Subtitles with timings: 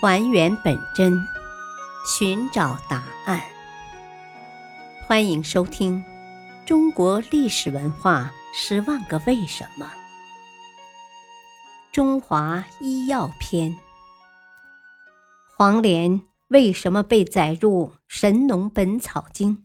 [0.00, 1.26] 还原本真，
[2.06, 3.42] 寻找答案。
[5.04, 5.98] 欢迎收听
[6.64, 9.86] 《中国历史文化十万个为什么》——
[11.90, 13.76] 中华医药篇。
[15.56, 19.56] 黄连为什么被载入《神农本草经》？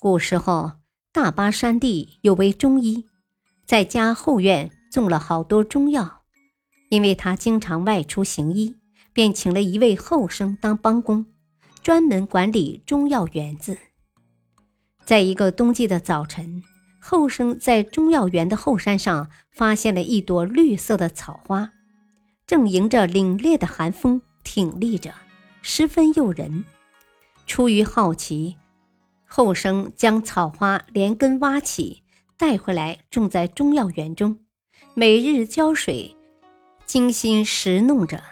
[0.00, 0.72] 古时候，
[1.12, 3.06] 大巴山地有位中医，
[3.64, 6.24] 在家后院种了好多中药。
[6.88, 8.76] 因为他经常外出行医，
[9.12, 11.26] 便请了一位后生当帮工，
[11.82, 13.76] 专门管理中药园子。
[15.04, 16.62] 在一个冬季的早晨，
[17.00, 21.70] 后生在中药园的后山上发现了一朵绿色的草花，
[22.46, 25.14] 正迎着凛冽的寒风挺立着，
[25.62, 26.64] 十分诱人。
[27.46, 28.56] 出于好奇，
[29.24, 32.02] 后生将草花连根挖起，
[32.36, 34.40] 带回来种在中药园中，
[34.94, 36.15] 每日浇水。
[36.86, 38.22] 精心拾弄着。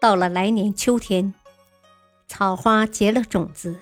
[0.00, 1.32] 到了来年秋天，
[2.26, 3.80] 草花结了种子，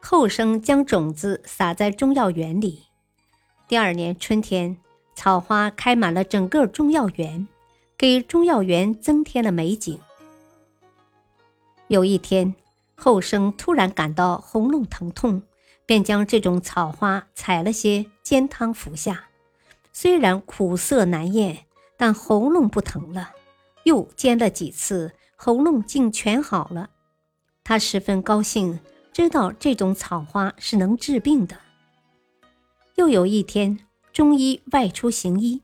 [0.00, 2.86] 后生将种子撒在中药园里。
[3.68, 4.76] 第二年春天，
[5.14, 7.46] 草花开满了整个中药园，
[7.96, 10.00] 给中药园增添了美景。
[11.86, 12.52] 有一天，
[12.96, 15.40] 后生突然感到喉咙疼痛，
[15.86, 19.28] 便将这种草花采了些煎汤服下，
[19.92, 21.66] 虽然苦涩难咽。
[22.00, 23.32] 但喉咙不疼了，
[23.84, 26.88] 又煎了几次，喉咙竟全好了。
[27.62, 28.80] 他十分高兴，
[29.12, 31.58] 知道这种草花是能治病的。
[32.94, 33.80] 又有一天，
[34.14, 35.60] 中医外出行医，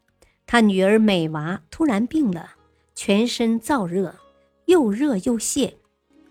[0.46, 2.50] 他女儿美娃突然病了，
[2.94, 4.16] 全身燥热，
[4.66, 5.76] 又热又泻。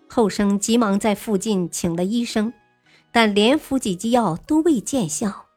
[0.07, 2.53] 后生急忙在附近请了医生，
[3.11, 5.47] 但连服几剂药都未见效。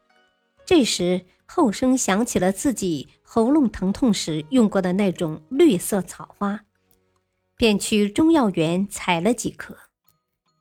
[0.65, 6.63] 这时，后生想起了自己喉咙疼痛时用过的那种绿色草花，
[7.57, 9.75] 便去中药园采了几颗，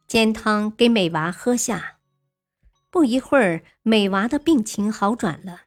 [0.07, 1.99] 煎汤给美娃喝下。
[2.91, 5.65] 不一会儿，美娃的病情好转了。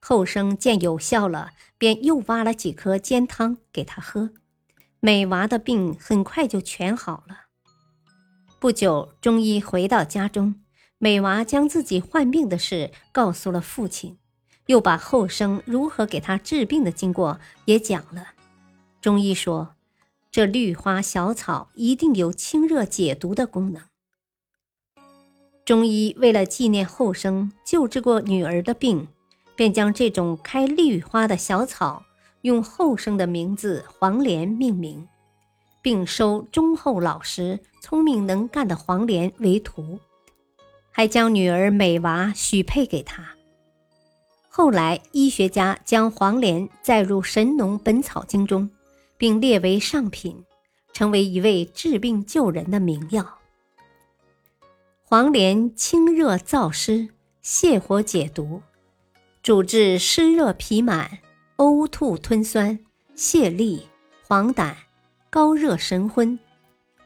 [0.00, 4.32] 后生见有效了，便又挖了几颗煎汤给她喝，
[5.00, 7.46] 美娃的病很快就全好了。
[8.60, 10.56] 不久，中医回到家中，
[10.98, 14.18] 美娃将自己患病的事告诉了父亲。
[14.68, 18.28] 又把后生如何给他治病的经过也讲了。
[19.00, 19.74] 中医说，
[20.30, 23.82] 这绿花小草一定有清热解毒的功能。
[25.64, 29.08] 中医为了纪念后生救治过女儿的病，
[29.56, 32.04] 便将这种开绿花的小草
[32.42, 35.08] 用后生的名字黄连命名，
[35.80, 39.98] 并收忠厚老实、聪明能干的黄连为徒，
[40.90, 43.37] 还将女儿美娃许配给他。
[44.58, 48.68] 后来，医学家将黄连载入《神农本草经》中，
[49.16, 50.44] 并列为上品，
[50.92, 53.38] 成为一味治病救人的名药。
[55.04, 57.10] 黄连清热燥湿、
[57.40, 58.60] 泻火解毒，
[59.44, 61.20] 主治湿热脾满、
[61.58, 62.80] 呕吐吞酸、
[63.14, 63.82] 泄痢、
[64.26, 64.74] 黄疸、
[65.30, 66.36] 高热神昏、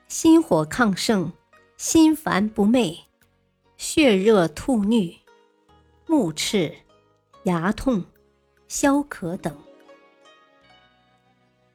[0.08, 1.30] 心火亢盛、
[1.76, 3.00] 心烦不寐、
[3.76, 5.18] 血热吐衄、
[6.06, 6.76] 目赤。
[7.44, 8.04] 牙痛、
[8.68, 9.56] 消渴等。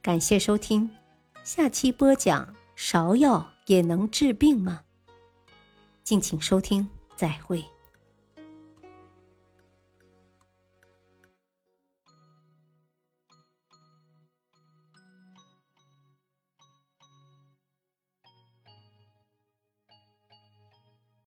[0.02, 0.90] 感谢收听，
[1.44, 4.84] 下期播讲：芍药也能治病吗？
[6.04, 7.66] 敬请收听，再会。